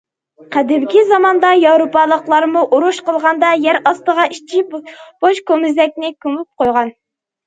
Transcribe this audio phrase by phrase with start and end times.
[0.53, 6.91] قەدىمكى زاماندا ياۋروپالىقلارمۇ ئۇرۇش قىلغاندا يەر ئاستىغا ئىچى بوش كومزەكنى كۆمۈپ قويغان.